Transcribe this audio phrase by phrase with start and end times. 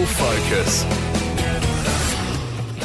[0.00, 0.84] Rural Focus.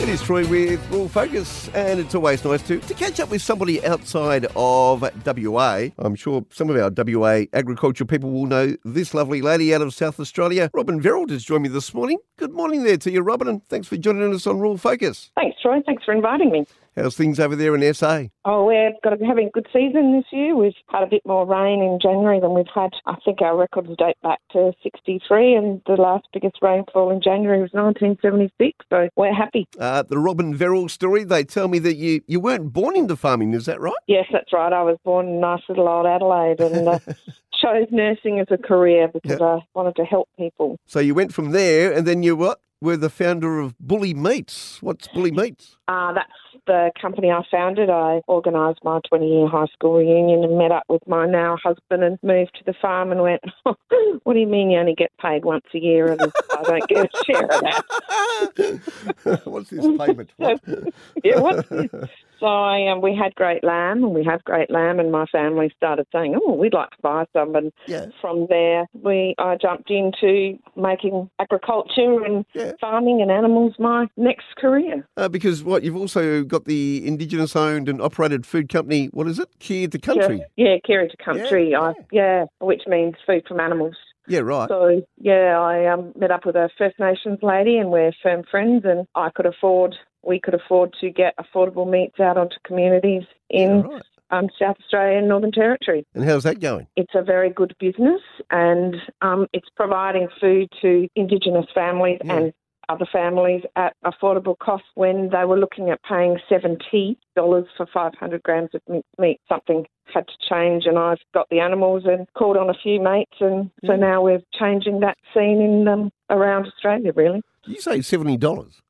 [0.02, 3.42] It is Troy with Rural Focus, and it's always nice to, to catch up with
[3.42, 5.88] somebody outside of WA.
[5.98, 9.94] I'm sure some of our WA agriculture people will know this lovely lady out of
[9.94, 10.70] South Australia.
[10.74, 12.18] Robin Verrill has joined me this morning.
[12.36, 15.32] Good morning there to you, Robin, and thanks for joining us on Rural Focus.
[15.36, 15.82] Thanks, Troy.
[15.86, 16.66] Thanks for inviting me.
[16.96, 18.24] How's things over there in SA?
[18.46, 20.56] Oh, we're got to having a good season this year.
[20.56, 22.92] We've had a bit more rain in January than we've had.
[23.06, 27.60] I think our records date back to 63, and the last biggest rainfall in January
[27.62, 28.86] was 1976.
[28.90, 29.68] So we're happy.
[29.78, 33.54] Uh, the Robin Verrill story, they tell me that you, you weren't born into farming,
[33.54, 33.94] is that right?
[34.08, 34.72] Yes, that's right.
[34.72, 37.00] I was born in nice little old Adelaide and uh,
[37.62, 40.78] chose nursing as a career because I wanted to help people.
[40.86, 42.62] So you went from there, and then you what?
[42.82, 44.82] Were the founder of Bully Meats.
[44.82, 45.78] What's Bully Meats?
[45.88, 46.30] Uh, that's
[46.68, 47.90] the company I founded.
[47.90, 52.04] I organised my 20 year high school reunion and met up with my now husband
[52.04, 53.42] and moved to the farm and went,
[54.24, 57.06] What do you mean you only get paid once a year and I don't get
[57.06, 59.42] a share of that?
[59.46, 60.32] What's this payment?
[60.38, 60.60] What?
[61.24, 61.90] yeah, what's this?
[62.40, 65.72] So I, um, we had great lamb and we have great lamb and my family
[65.76, 67.56] started saying, oh, we'd like to buy some.
[67.56, 68.08] And Yeah.
[68.22, 72.74] from there, we I jumped into making agriculture and Yeah.
[72.82, 75.08] farming and animals my next career.
[75.18, 79.08] Uh, because what you've also got the Indigenous owned and operated food company.
[79.14, 79.50] What is it?
[79.60, 80.44] Care to Country.
[80.56, 81.72] Yeah, yeah Care to Country.
[81.72, 83.96] Yeah, I, yeah, which means food from animals.
[84.28, 84.68] Yeah, right.
[84.68, 88.84] So yeah, I um, met up with a First Nations lady, and we're firm friends.
[88.84, 89.96] And I could afford,
[90.26, 94.02] we could afford to get affordable meats out onto communities in right.
[94.32, 96.06] um, South Australia and Northern Territory.
[96.14, 96.88] And how's that going?
[96.96, 102.38] It's a very good business, and um, it's providing food to Indigenous families Yeah.
[102.38, 102.54] and
[102.88, 104.84] other families at affordable cost.
[104.94, 108.82] When they were looking at paying seventy dollars for five hundred grams of
[109.18, 113.02] meat, something had to change, and I've got the animals and called on a few
[113.02, 113.98] mates, and so Yeah.
[113.98, 117.12] now we're changing that scene in um, around Australia.
[117.16, 118.74] Really, you say seventy dollars?
[118.76, 118.85] Yeah.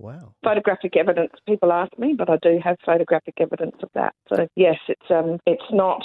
[0.00, 0.34] Wow.
[0.42, 1.32] photographic evidence.
[1.46, 4.14] People ask me, but I do have photographic evidence of that.
[4.28, 6.02] So yes, it's um, it's not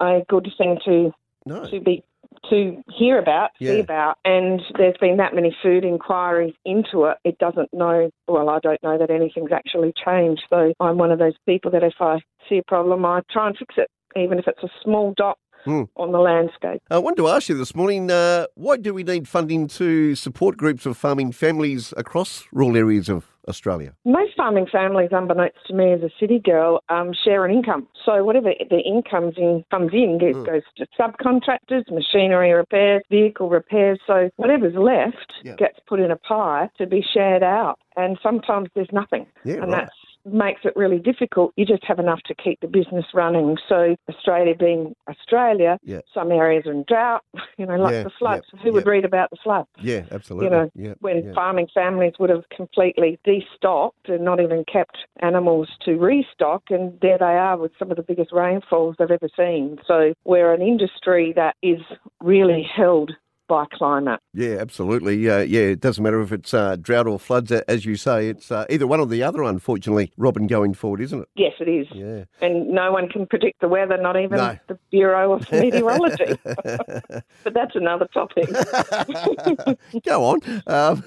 [0.00, 1.12] a good thing to
[1.46, 1.64] No.
[1.70, 2.02] to be
[2.50, 3.72] to hear about, Yeah.
[3.72, 7.16] see about, and there's been that many food inquiries into it.
[7.24, 8.10] It doesn't know.
[8.28, 10.42] Well, I don't know that anything's actually changed.
[10.50, 12.18] So I'm one of those people that if I
[12.48, 15.84] see a problem, I try and fix it, even if it's a small dot Hmm.
[15.96, 16.80] on the landscape.
[16.90, 20.56] I wanted to ask you this morning, uh, why do we need funding to support
[20.56, 23.92] groups of farming families across rural areas of Australia?
[24.04, 27.88] Most farming families, unbeknownst to me as a city girl, um, share an income.
[28.04, 30.46] So whatever the income in, comes in goes, Mm.
[30.46, 33.98] goes to subcontractors, machinery repairs, vehicle repairs.
[34.06, 35.54] So whatever's left Yeah.
[35.56, 37.78] gets put in a pie to be shared out.
[37.96, 39.26] And sometimes there's nothing.
[39.44, 39.86] Yeah, and right.
[39.86, 39.90] that
[40.26, 41.52] makes it really difficult.
[41.56, 43.56] You just have enough to keep the business running.
[43.68, 46.00] So Australia being Australia, Yeah.
[46.12, 47.22] some areas are in drought,
[47.58, 48.46] you know, like Yeah, the floods.
[48.52, 49.68] yeah, Who would read about the floods?
[49.80, 50.70] Yeah, absolutely.
[50.74, 55.96] You know, when farming families would have completely destocked and not even kept animals to
[55.96, 59.78] restock, and there they are with some of the biggest rainfalls they've ever seen.
[59.86, 61.80] So we're an industry that is
[62.20, 63.12] really held
[63.48, 64.20] by climate.
[64.34, 65.28] Yeah, absolutely.
[65.28, 68.28] Uh, yeah, it doesn't matter if it's uh, drought or floods, as you say.
[68.28, 71.28] It's uh, either one or the other, unfortunately, Robin, going forward, isn't it?
[71.36, 71.86] Yes, it is.
[71.92, 72.24] Yeah.
[72.40, 74.58] And no one can predict the weather, not even No.
[74.68, 76.36] the Bureau of Meteorology.
[76.44, 78.48] but that's another topic.
[80.04, 80.40] Go on.
[80.66, 81.04] Um,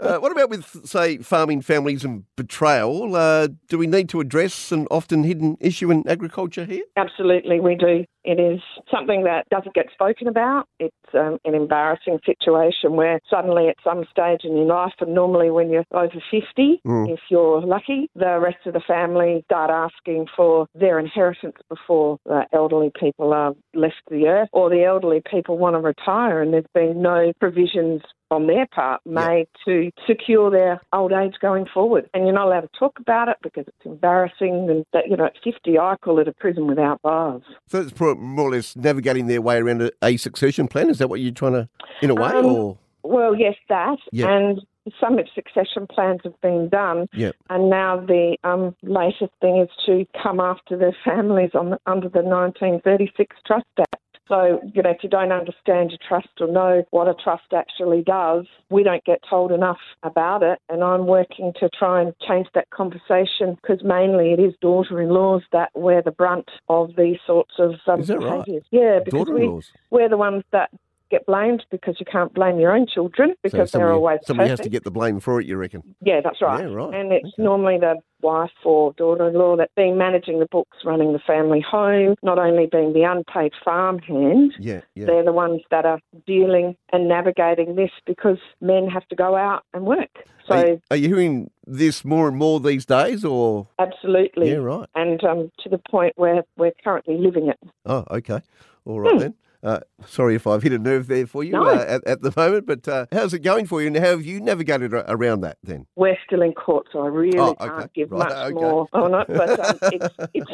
[0.00, 3.14] uh, what about with, say, farming families and betrayal?
[3.14, 6.82] Uh, do we need to address an often hidden issue in agriculture here?
[6.96, 8.04] Absolutely, we do.
[8.28, 10.66] It is something that doesn't get spoken about.
[10.78, 15.50] It's um, an embarrassing situation where suddenly, at some stage in your life, and normally
[15.50, 17.10] when you're over 50, Mm.
[17.10, 22.44] if you're lucky, the rest of the family start asking for their inheritance before the
[22.52, 26.64] elderly people are left the earth, or the elderly people want to retire, and there's
[26.74, 32.08] been no provisions on their part made to secure their old age going forward.
[32.12, 34.68] And you're not allowed to talk about it because it's embarrassing.
[34.68, 37.42] And that, you know, at 50, I call it a prison without bars.
[37.68, 40.90] So it's more or less navigating their way around a, a succession plan.
[40.90, 41.68] Is that what you're trying to,
[42.02, 43.98] in a way, Um, or Well, yes, that.
[44.12, 44.28] Yeah.
[44.28, 44.60] And
[45.00, 47.06] some of succession plans have been done.
[47.12, 51.78] yeah, And now the um, latest thing is to come after their families on the,
[51.86, 53.96] under the 1936 Trust Act.
[54.28, 58.02] So, you know, if you don't understand a trust or know what a trust actually
[58.02, 60.58] does, we don't get told enough about it.
[60.68, 65.08] And I'm working to try and change that conversation because mainly it is daughter in
[65.08, 68.46] laws that wear the brunt of these sorts of um, Is that right?
[68.70, 69.48] Yeah, because we,
[69.90, 70.70] we're the ones that
[71.10, 74.60] get blamed because you can't blame your own children because so they're always somebody perfect.
[74.60, 75.46] has to get the blame for it.
[75.46, 75.82] You reckon?
[76.00, 76.60] Yeah, that's right.
[76.68, 76.94] Yeah, right.
[76.94, 77.42] And it's Okay.
[77.42, 82.38] normally the wife or daughter-in-law that's been managing the books, running the family home, not
[82.38, 84.54] only being the unpaid farmhand.
[84.58, 85.06] Yeah, yeah.
[85.06, 89.62] They're the ones that are dealing and navigating this because men have to go out
[89.72, 90.10] and work.
[90.48, 94.50] So Are you, are you hearing this more and more these days, or absolutely.
[94.50, 94.88] yeah, right?
[94.94, 97.58] And um, to the point where we're currently living it.
[97.84, 98.40] Oh, okay,
[98.86, 99.18] all right Hmm.
[99.18, 99.34] then.
[99.62, 101.64] Uh, sorry if I've hit a nerve there for you No.
[101.66, 104.24] uh, at, at the moment, but uh, how's it going for you, and how have
[104.24, 105.86] you navigated around that then?
[105.96, 108.54] We're still in court, so I really Oh, can't give Right, much okay.
[108.54, 109.26] more on it.
[109.28, 110.50] But um, it's, it's,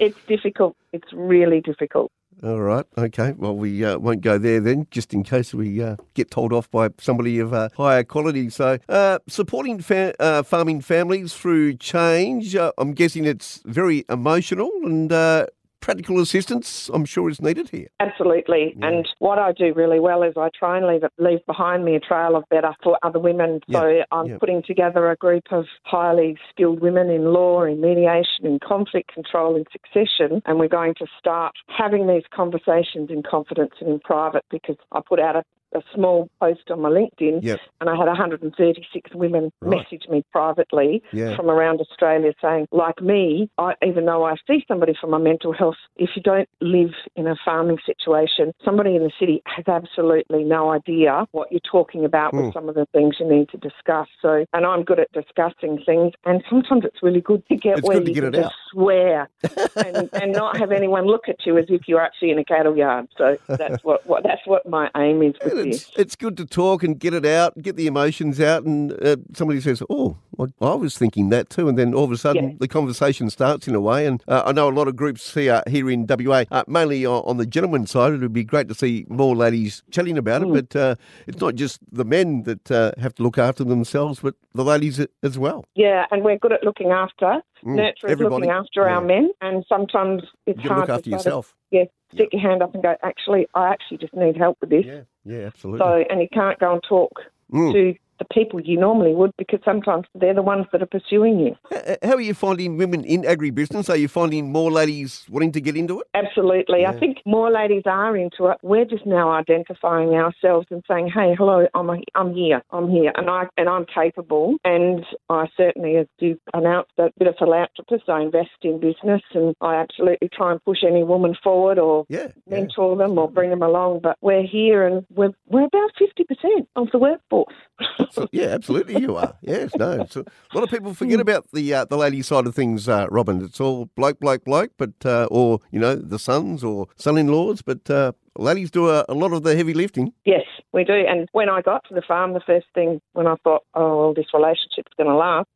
[0.00, 0.76] it's difficult.
[0.92, 2.10] It's really difficult.
[2.42, 3.32] All right, okay.
[3.38, 6.68] Well, we uh, won't go there then, just in case we uh, get told off
[6.68, 8.50] by somebody of uh, higher quality.
[8.50, 14.68] So, uh, supporting fa- uh, farming families through change, uh, I'm guessing it's very emotional
[14.82, 15.46] and uh,
[15.84, 17.88] practical assistance, I'm sure, is needed here.
[18.00, 18.74] Absolutely.
[18.78, 18.88] Yeah.
[18.88, 21.94] And what I do really well is I try and leave it, leave behind me
[21.94, 23.60] a trail of better for other women.
[23.70, 24.38] So I'm yeah.
[24.38, 29.56] putting together a group of highly skilled women in law, in mediation, in conflict control,
[29.56, 34.44] in succession, and we're going to start having these conversations in confidence and in private
[34.50, 37.60] because I put out a a small post on my LinkedIn, Yep.
[37.80, 39.78] and I had 136 women Right.
[39.78, 41.36] message me privately Yeah.
[41.36, 45.52] from around Australia saying, like me, I, even though I see somebody for my mental
[45.52, 50.44] health, if you don't live in a farming situation, somebody in the city has absolutely
[50.44, 52.44] no idea what you're talking about Hmm.
[52.46, 54.08] with some of the things you need to discuss.
[54.22, 57.86] So, and I'm good at discussing things, and sometimes it's really good to get It's
[57.86, 59.28] where to you get just swear
[59.76, 62.76] and, and not have anyone look at you as if you're actually in a cattle
[62.76, 63.06] yard.
[63.16, 65.63] So that's what, what that's what my aim is with.
[65.68, 69.16] It's, it's good to talk and get it out, get the emotions out, and uh,
[69.34, 72.50] somebody says, "Oh, I, I was thinking that too," and then all of a sudden
[72.50, 72.56] Yeah.
[72.60, 74.06] the conversation starts in a way.
[74.06, 77.22] And uh, I know a lot of groups here here in WA, uh, mainly on,
[77.24, 78.12] on the gentleman side.
[78.12, 80.56] It would be great to see more ladies chatting about Mm.
[80.58, 80.94] it, but uh,
[81.26, 85.00] it's not just the men that uh, have to look after themselves, but the ladies
[85.22, 85.64] as well.
[85.74, 87.40] Yeah, and we're good at looking after.
[87.64, 88.34] Mm, Nurture is everybody.
[88.46, 91.54] looking after our men, and sometimes it's You hard look after to yourself.
[91.70, 92.94] yeah, stick your hand up and go.
[93.02, 94.84] Actually, I actually just need help with this.
[94.84, 95.80] Yeah, yeah, absolutely.
[95.80, 97.12] So, and you can't go and talk
[97.52, 97.72] Mm.
[97.72, 97.94] to
[98.28, 101.56] the people you normally would because sometimes they're the ones that are pursuing you.
[102.02, 103.88] How are you finding women in agribusiness?
[103.88, 106.06] Are you finding more ladies wanting to get into it?
[106.14, 106.86] Absolutely.
[106.86, 108.58] I think more ladies are into it.
[108.62, 113.12] We're just now identifying ourselves and saying, "Hey, hello, I'm a, I'm here, I'm here,
[113.16, 117.38] and I and I'm capable." And I certainly, as you announced, a bit of a
[117.44, 118.08] philanthropist.
[118.08, 122.28] I invest in business, and I absolutely try and push any woman forward or Yeah,
[122.46, 122.56] yeah.
[122.58, 124.00] mentor them or bring them along.
[124.02, 127.54] But we're here, and we're we're about fifty percent of the workforce.
[128.14, 129.34] So, yeah, absolutely, you are.
[129.42, 130.06] Yes, no.
[130.08, 133.06] So a lot of people forget about the uh, the lady side of things, uh,
[133.10, 133.42] Robin.
[133.44, 137.90] It's all bloke, bloke, bloke, but uh, or you know the sons or son-in-laws, but
[137.90, 140.12] uh, ladies do a, a lot of the heavy lifting.
[140.24, 140.92] Yes, we do.
[140.94, 144.14] And when I got to the farm, the first thing when I thought, oh, well,
[144.14, 145.48] this relationship's going to last,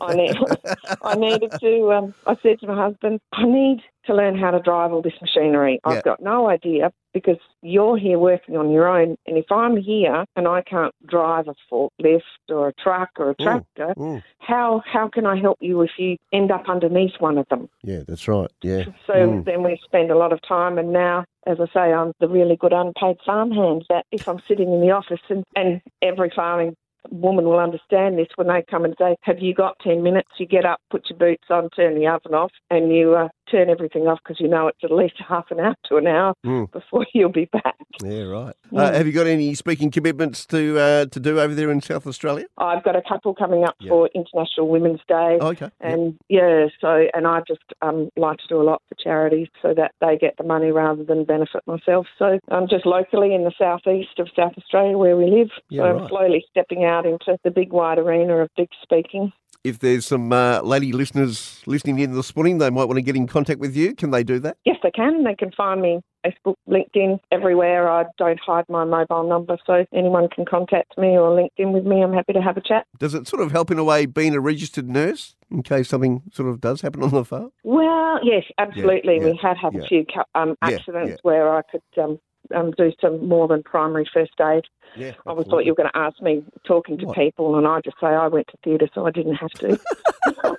[0.00, 0.36] I, need,
[1.02, 4.60] I needed to, um, I said to my husband, I need to learn how to
[4.60, 5.80] drive all this machinery.
[5.86, 5.92] Yeah.
[5.92, 9.16] I've got no idea because you're here working on your own.
[9.26, 13.34] And if I'm here and I can't drive a forklift or a truck or a
[13.36, 13.94] tractor,
[14.38, 17.68] how, how can I help you if you end up underneath one of them?
[17.84, 18.50] Yeah, that's right.
[18.62, 18.84] Yeah.
[19.06, 19.44] So Mm.
[19.44, 22.56] then we spend a lot of time, and now, as I say, I'm the really
[22.56, 23.84] good unpaid farmhand.
[23.88, 26.76] That if I'm sitting in the office, and, and every farming
[27.10, 30.46] woman will understand this when they come and say, "Have you got ten minutes?" You
[30.46, 34.08] get up, put your boots on, turn the oven off, and you uh, turn everything
[34.08, 36.70] off because you know it's at least half an hour to an hour Mm.
[36.72, 37.76] before you'll be back.
[38.02, 38.54] Yeah, right.
[38.74, 38.94] Uh, Mm.
[38.94, 42.46] have you got any speaking commitments to uh, to do over there in South Australia?
[42.58, 43.90] I've got a couple coming up Yeah.
[43.90, 45.38] for International Women's Day.
[45.40, 45.70] Oh, okay.
[45.80, 49.74] And yeah, so and I just um, like to do a lot for charities so
[49.74, 52.06] that they get the money rather than benefit myself.
[52.18, 55.50] So I'm just locally in the southeast of South Australia where we live.
[55.68, 59.32] Yeah, so I'm slowly stepping out into the big wide arena of big speaking.
[59.64, 63.14] If there's some uh, lady listeners listening in this morning, they might want to get
[63.14, 63.94] in contact with you.
[63.94, 64.56] Can they do that?
[64.64, 65.22] Yes, they can.
[65.22, 67.88] They can find me Facebook, LinkedIn, everywhere.
[67.88, 72.02] I don't hide my mobile number, so anyone can contact me or LinkedIn with me.
[72.02, 72.86] I'm happy to have a chat.
[72.98, 76.22] Does it sort of help in a way being a registered nurse in case something
[76.32, 77.52] sort of does happen on the farm?
[77.62, 79.18] Well, yes, absolutely.
[79.18, 79.80] yeah, we had had yeah.
[79.80, 80.04] a few
[80.34, 81.16] um, Yeah, accidents yeah.
[81.22, 82.18] where I could um,
[82.54, 84.64] um, do some more than primary first aid.
[84.96, 85.12] Yeah.
[85.26, 87.16] I was thought you were going to ask me talking to What?
[87.16, 89.80] people, and I just say I went to theatre, so I didn't have to.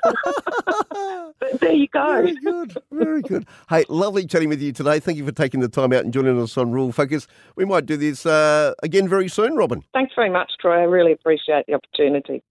[1.40, 2.14] but there you go.
[2.14, 2.78] Very good.
[2.92, 3.46] Very good.
[3.70, 5.00] Hey, lovely chatting with you today.
[5.00, 7.28] Thank you for taking the time out and joining us on Rural Focus.
[7.56, 9.84] We might do this uh, again very soon, Robin.
[9.94, 10.80] Thanks very much, Troy.
[10.80, 12.44] I really appreciate the opportunity.